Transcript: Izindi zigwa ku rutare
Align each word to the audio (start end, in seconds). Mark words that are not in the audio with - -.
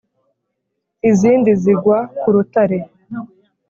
Izindi 1.09 1.49
zigwa 1.61 1.97
ku 2.19 2.27
rutare 2.35 2.77